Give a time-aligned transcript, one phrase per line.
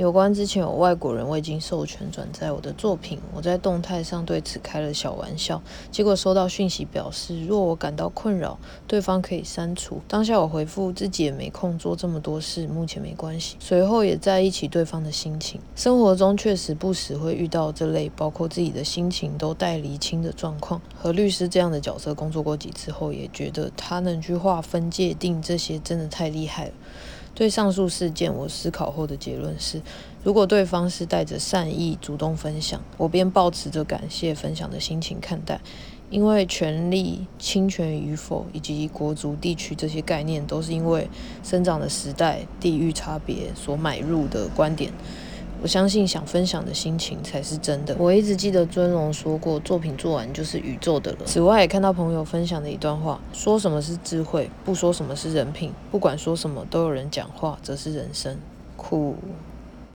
[0.00, 10.00] 有关之前有外国人未经授权转载我的作品，我在动态上对此开了小玩笑，结果收到讯息表示，若我感到困扰，对方可以删除。
[10.08, 13.56] 当下我回复自己也没空做这么多事，目前没关系。
[13.60, 15.60] 随后也在一起对方的心情。
[15.76, 20.80] 生活中确实不时会遇到这类包括自己的心情都带厘清的状况。
[20.96, 26.72] 和律师这样的角色工作过几次后，也觉得他能去划分界定这些真的太厉害了。
[27.34, 29.80] 对上述事件，我思考后的结论是：
[30.22, 35.60] 如果对方是带着善意主动分享，我便保持着感谢分享的心情看待。
[36.10, 41.08] 因为权力侵权与否以及国族、地区这些概念，都是因为
[41.44, 44.92] 生长的时代、地域差别所买入的观点。
[45.62, 47.94] 我相信想分享的心情才是真的。
[47.98, 51.18] 我一直记得尊龙说过，作品做完就是宇宙的了。
[51.26, 58.36] 此外，也看到朋友分享的一段话：说什么是智慧，不说什么是人品，不管说什么都有人讲话，则是人生。
[58.76, 59.14] 酷。